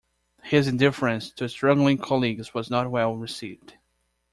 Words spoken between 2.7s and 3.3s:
not well